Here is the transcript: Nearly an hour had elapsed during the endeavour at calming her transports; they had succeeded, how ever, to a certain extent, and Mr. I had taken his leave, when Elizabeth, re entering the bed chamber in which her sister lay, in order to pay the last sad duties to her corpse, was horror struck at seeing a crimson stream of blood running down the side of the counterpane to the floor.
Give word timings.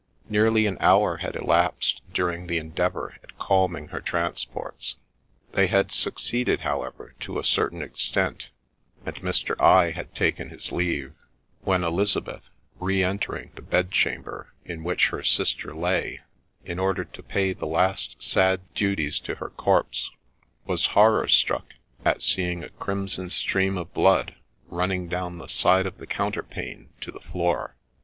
Nearly 0.27 0.65
an 0.65 0.77
hour 0.79 1.17
had 1.17 1.35
elapsed 1.35 2.01
during 2.11 2.47
the 2.47 2.57
endeavour 2.57 3.19
at 3.23 3.37
calming 3.37 3.89
her 3.89 4.01
transports; 4.01 4.95
they 5.51 5.67
had 5.67 5.91
succeeded, 5.91 6.61
how 6.61 6.81
ever, 6.81 7.13
to 7.19 7.37
a 7.37 7.43
certain 7.43 7.83
extent, 7.83 8.49
and 9.05 9.15
Mr. 9.17 9.55
I 9.61 9.91
had 9.91 10.15
taken 10.15 10.49
his 10.49 10.71
leave, 10.71 11.13
when 11.61 11.83
Elizabeth, 11.83 12.41
re 12.79 13.03
entering 13.03 13.51
the 13.53 13.61
bed 13.61 13.91
chamber 13.91 14.51
in 14.65 14.83
which 14.83 15.09
her 15.09 15.21
sister 15.21 15.71
lay, 15.71 16.21
in 16.65 16.79
order 16.79 17.05
to 17.05 17.21
pay 17.21 17.53
the 17.53 17.67
last 17.67 18.23
sad 18.23 18.61
duties 18.73 19.19
to 19.19 19.35
her 19.35 19.51
corpse, 19.51 20.09
was 20.65 20.87
horror 20.97 21.27
struck 21.27 21.75
at 22.03 22.23
seeing 22.23 22.63
a 22.63 22.69
crimson 22.69 23.29
stream 23.29 23.77
of 23.77 23.93
blood 23.93 24.33
running 24.67 25.07
down 25.07 25.37
the 25.37 25.45
side 25.45 25.85
of 25.85 25.99
the 25.99 26.07
counterpane 26.07 26.89
to 27.01 27.11
the 27.11 27.19
floor. 27.19 27.75